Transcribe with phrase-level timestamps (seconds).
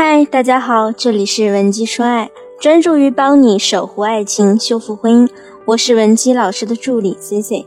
[0.00, 5.28] 嗨，大家好，这里是文姬说爱，专注于帮你守护爱情、修复婚姻。
[5.64, 7.66] 我是文姬老师的助理 C C。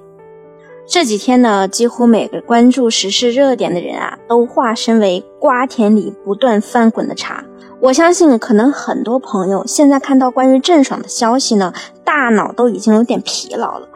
[0.87, 7.43] 这几天呢，几乎每个关注时事热点的人啊，都化身为瓜田里不断翻滚的茶。
[7.81, 11.73] 我相信，可能很多朋友现在看到关于郑爽的消息呢，
[12.05, 13.89] 大脑都已经有点疲劳了。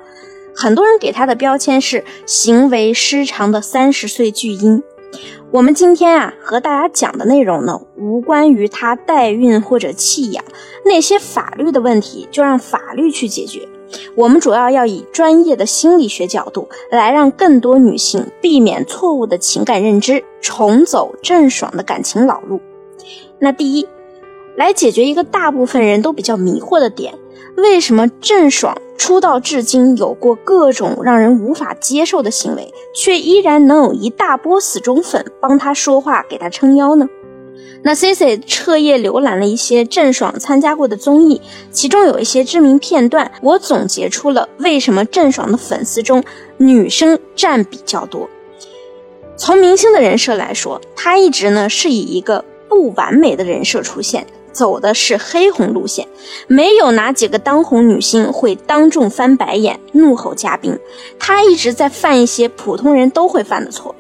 [0.53, 4.83] 很多人给她的标签是行为失常的三十岁巨婴。
[5.55, 10.43] 我们今天啊，和大家讲的内容呢，无关于她代孕或者弃养
[10.83, 13.65] 那些法律的问题，就让法律去解决。
[14.15, 22.59] 我们主要要以专业的心理学角度来让更多女性避免错误的情感认知，重走郑爽的感情老路。
[23.39, 23.87] 那第一，
[24.57, 27.13] 来解决一个大部分人都比较迷惑的点：
[27.57, 37.07] 为什么郑爽出道至今有过各种让人无法接受的行为，却依然能有一大波死忠粉帮她说话，给她撑腰呢？
[37.83, 41.39] 那 C C 彻夜浏览了一些郑爽参加过的综艺，
[41.71, 46.23] 其中有一些知名片段，我总结出了为什么郑爽的粉丝中
[46.57, 48.27] 女生占比较多。
[49.37, 54.25] 从明星的人设来说，她一直呢是以一个不完美的人设出现，
[54.55, 56.07] 走的是黑红路线，
[56.47, 60.79] 没有哪几个当红女星会当众翻白眼、怒吼嘉宾，
[61.19, 63.93] 她一直在犯一些普通人都会犯的错。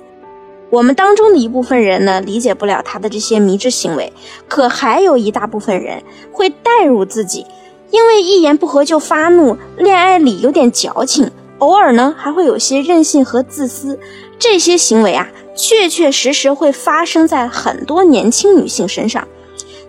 [0.69, 4.13] 我们当中的一部分人呢，理解不了她的这些迷之行为，
[4.47, 7.45] 可还有一大部分人会代入自己，
[7.91, 13.99] 因为一言不合就发怒，恋爱里有点矫情，偶尔呢还会有些任性和自私。
[14.39, 19.25] 这些行为啊，确确实实会发生在很多年轻女性身上，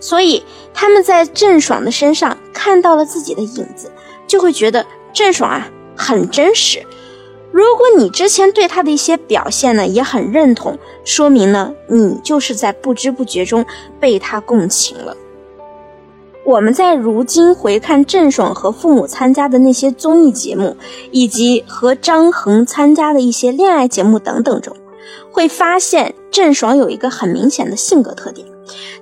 [0.06, 0.40] 所以
[0.72, 3.90] 他们在郑爽的身上看到了自己的影子，
[4.24, 6.80] 就会觉得郑爽啊很真实。
[7.50, 13.66] 如果你之前对他的一些表现呢也很认同，说明呢你就是在不知不觉中
[13.98, 15.16] 被他共情了。
[16.44, 20.76] 我们在如今回看郑爽和父母参加的那些综艺节目，
[21.10, 24.76] 以及和张恒参加的一些恋爱节目等等中，
[25.32, 28.46] 会发现郑爽有一个很明显的性格特点，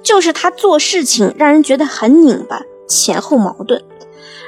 [0.02, 3.82] 就是他做事情让人觉得很拧巴，前后矛盾，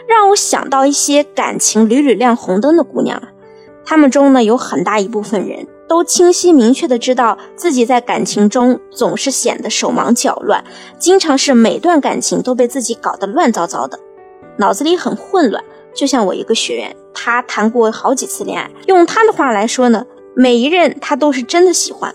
[0.06, 3.22] 让我想到一些感情屡屡亮红灯的姑娘。
[3.84, 10.64] 他们中呢，有很大一部分人都清晰明确的知道自己在感情中总是显得手忙脚乱，
[10.98, 13.98] 经常是每段感情都被自己搞得乱糟糟的，
[14.58, 15.62] 脑子里很混乱。
[15.94, 20.04] 就像我一个学员，他谈过好几次恋爱，用他的话来说呢，
[20.34, 22.14] 每一任他都是真的喜欢，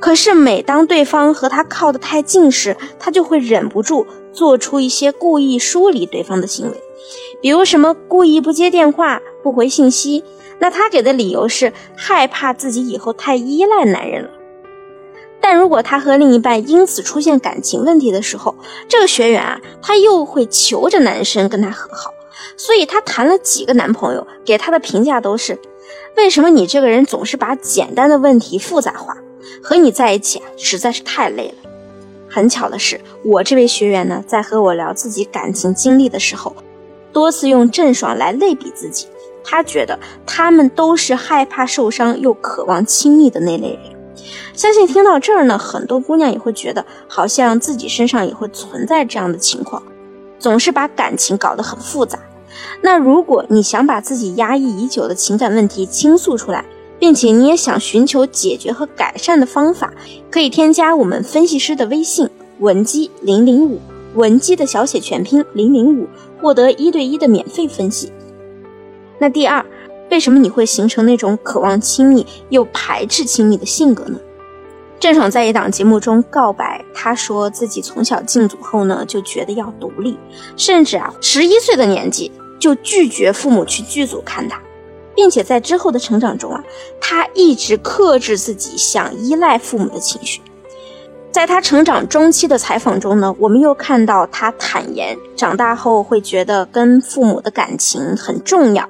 [0.00, 6.82] 可是每当对方和他靠得太近时，他就会忍不住做出一些故意疏离对方的行为，
[7.40, 10.24] 比如什么故意不接电话、不回信息。
[10.60, 14.30] 那他给的理由是害怕自己以后太依赖男人了，
[15.40, 18.56] 但如果他和另一半因此出现感情问题的时候，
[18.88, 22.12] 这个学员啊，他又会求着男生跟他和好，
[22.56, 25.60] 所以他谈了几个男朋友，给他的评价都是：
[26.16, 29.16] 为什么你这个人总是把简单的问题复杂化？
[29.62, 31.70] 和你在一起啊，实在是太累了。
[32.28, 36.54] 很巧的是，我这位学员呢，在和我聊自己感情经历的时候，
[37.12, 39.06] 多次用郑爽来类比自己。
[39.42, 43.98] 他觉得他们都是害怕受伤又渴望亲密的那类人。
[44.52, 49.82] 相信听到这儿呢，很多姑娘也会觉得，好像自己身上也会存在这样的情况，
[50.38, 52.18] 总是把感情搞得很复杂。
[52.82, 56.64] 那如果你想把自己压抑已久的情感问题倾诉出来，
[56.98, 59.92] 并且你也想寻求解决和改善的方法，
[60.30, 62.28] 可以添加我们分析师的微信
[62.58, 63.80] 文姬零零五，
[64.14, 66.08] 文姬的小写全拼零零五，
[66.40, 68.12] 获得一对一的免费分析。
[69.18, 69.64] 那第二，
[70.10, 74.18] 为什么你会形成那种渴望亲密又排斥亲密的性格呢？
[75.00, 80.18] 郑爽在一档节目中告白，她说自己从小进组后呢，就觉得要独立，
[80.56, 84.60] 甚至啊，十一岁的年纪就拒绝父母去剧组看她，
[85.18, 86.62] 并且在之后的成长中啊，
[87.00, 90.40] 他一直克制自己想依赖父母的情绪。
[91.32, 98.88] 在他成长中期的采访中呢，我们又看到他坦言，长大后会觉得跟父母的感情很重要，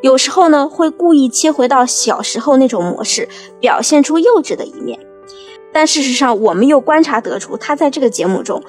[0.00, 3.28] 有时候呢会故意切回到小时候那种模式，
[3.60, 4.98] 表现出幼稚的一面。
[5.70, 8.62] 但事实上，我们又观察得出，他在这个节目中，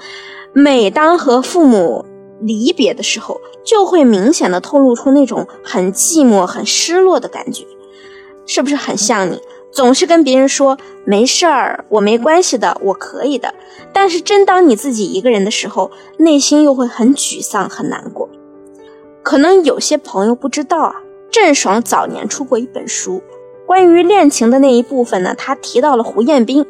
[0.51, 2.06] 每当和父母
[2.41, 7.65] 离别的时候，就会明显的透露出那种很寂寞、很失落的感觉，
[8.45, 9.41] 是不是很像你？
[9.71, 13.53] 总是跟别人说没事儿，我没关系的，我可以的。
[13.94, 18.27] 但是真当你自己一个人的时候，内心又会很沮丧、很难过。
[19.21, 20.95] 可能有些朋友不知道啊，
[21.30, 23.21] 郑爽早年出过一本书，
[23.69, 26.66] 关于恋情的那一部分呢，他提到了胡彦斌，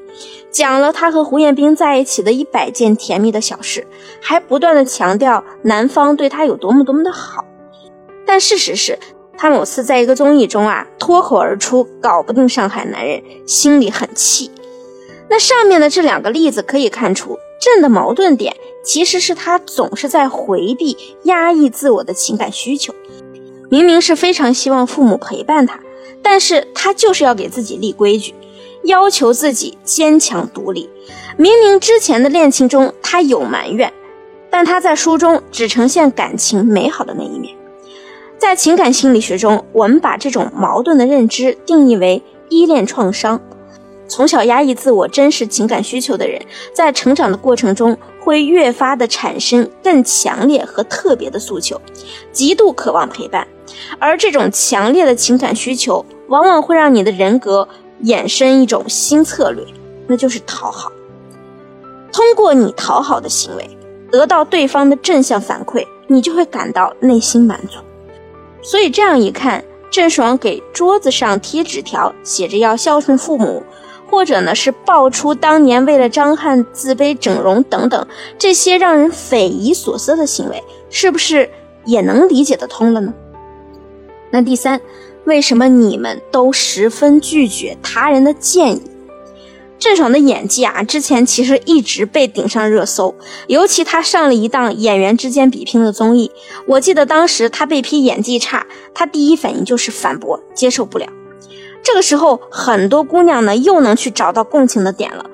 [0.51, 3.87] 讲了他和胡彦斌在一起的一百件甜蜜的小事，
[4.21, 7.45] 还不断的强调男方对他有多么多么的好。
[8.27, 8.99] 但事实是，
[9.37, 14.51] 他某次在一个综艺中啊，脱口而出搞不定上海男人，心里很气。
[15.29, 18.53] 那上面的这两个例子可以看出，朕的矛盾点
[18.83, 22.93] 其实是他总是在回避、压抑自我的情感需求。
[23.69, 25.79] 明明是非常希望父母陪伴他，
[26.21, 28.33] 但是他就是要给自己立规矩，
[28.83, 30.89] 要求自己坚强独立。
[31.37, 33.91] 明明之前的恋情中他有埋怨，
[34.49, 37.55] 但他在书中只呈现感情美好的那一面。
[38.37, 43.41] 在情感心理学中，我们把这种矛盾的认知定义为依恋创伤。
[44.07, 46.41] 从小压抑自我真实情感需求的人，
[46.73, 51.79] 在成长的过程中会越发的产生更强烈和特别的诉求，
[52.31, 53.47] 极度渴望陪伴。
[53.99, 57.67] 而这种强烈的情感需求，往往会让你的人格
[58.03, 59.63] 衍生一种新策略，
[60.07, 60.91] 那就是讨好。
[62.11, 63.69] 通过你讨好的行为，
[64.11, 67.77] 得到对方的正向反馈，你就会感到内心满足。
[68.61, 73.63] 所以这样一看，郑爽给桌子上贴纸条，写着要孝顺父母，
[74.09, 78.07] 或者呢是爆出当年为了张翰自卑整容等等
[78.37, 81.49] 这些让人匪夷所思的行为，是不是
[81.85, 83.13] 也能理解得通了呢？
[84.31, 84.79] 那第三，
[85.25, 88.81] 为什么你们都十分拒绝他人的建议？
[89.79, 93.15] 郑爽的演技啊，之前其实一直被顶上热搜，
[93.47, 96.29] 尤其她上了一档演员之间比拼的综艺，
[96.65, 101.07] 我记得当时她被批演技差，她第一反应就是反驳，接受不了。
[101.81, 105.29] 这个时候，很多姑娘呢又能去找到共情的点了，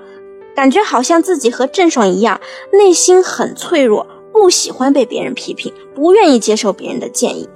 [0.56, 2.40] 感觉好像自己和郑爽一样，
[2.72, 7.50] 内心很脆弱，不喜欢被别人批评，不愿意接受别人的建议。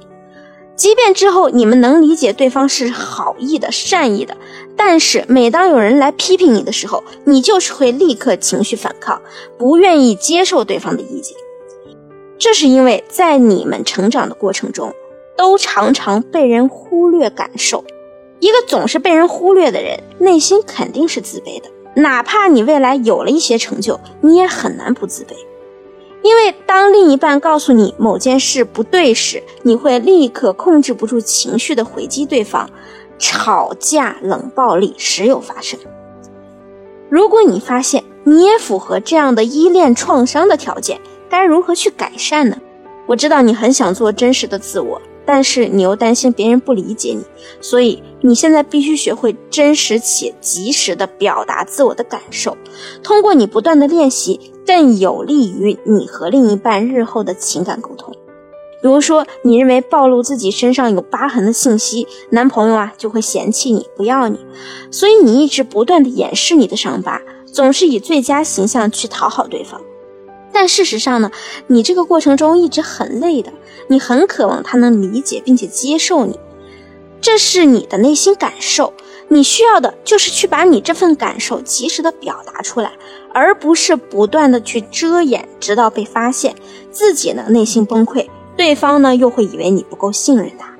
[0.80, 4.38] 即便之后你们能理解对方是好意的、善意的，
[4.78, 9.22] 但是每当有人来批评你的时候，你就是会立刻情绪反抗，
[9.58, 11.36] 不愿意接受对方的意见。
[12.38, 14.94] 这是因为在你们成长的过程中，
[15.36, 17.84] 都常常被人忽略感受。
[18.40, 21.70] 一个总是被人忽略的人，内心肯定是自卑的。
[21.96, 25.34] 哪怕你未来有了一些成就，你也很难不自卑。
[26.22, 32.70] 因为当另一半告诉你某件事不对时，你会立刻控制不住情绪的回击对方，
[33.18, 35.80] 吵架、冷暴力时有发生。
[37.10, 41.00] 如果你发现你也符合这样的依恋创伤的条件，
[41.30, 42.58] 该如何去改善呢？
[43.08, 45.02] 我知道你很想做真实的自我。
[45.32, 47.24] 但是你又担心别人不理解你，
[47.62, 52.58] 所以你现在必须学会真实且及时的表达自我的感受。
[53.04, 58.12] 通过你不断的练习，更有利于你和另一半日后的情感沟通。
[58.82, 64.40] 比如说，你认为暴露自己身上有疤痕的信息，男朋友啊就会嫌弃你，不要你，
[64.90, 69.80] 所以你一直不断的掩饰你的伤疤，总是以最佳形象去讨好对方。
[70.52, 71.32] 但事实上呢，
[71.68, 73.54] 你这个过程中一直很累的，
[73.88, 76.40] 你很渴望他能理解并且接受你，
[77.22, 78.94] 这是你的内心感受。
[79.32, 82.94] 你需要的就是去把你这份感受及时的表达出来，
[83.32, 86.56] 而不是不断的去遮掩，直到被发现，
[86.90, 90.74] 自己呢内心崩溃，对方呢又会以为你不够信任他。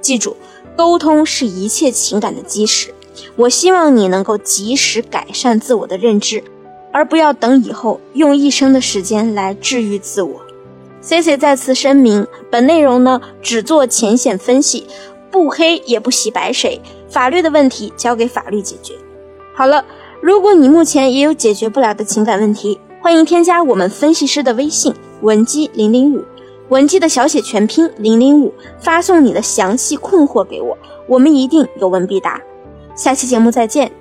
[0.00, 0.36] 记住，
[0.76, 2.94] 沟通是一切情感的基石。
[3.34, 6.44] 我希望你能够及时改善自我的认知。
[6.96, 10.40] 而不要等以后用一生的时间来治愈自我。
[11.02, 14.86] C C 再次声明，本内容呢只做浅显分析，
[15.30, 18.94] 不黑也不洗白谁，法律的问题交给法律解决。
[19.54, 19.84] 好了，
[20.22, 26.24] 如果你目前也有解决不了的情感问题，欢迎添加我们分析师的微信文姬零零五，
[26.70, 30.74] 文姬的小写全拼零零五，发送你的详细困惑给我，
[31.06, 32.40] 我们一定有问必答。
[32.94, 33.92] 下期节目再见，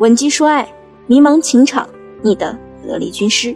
[0.00, 0.68] 文姬说爱，
[1.06, 1.88] 迷茫情场。
[2.22, 3.54] 你的得力军师。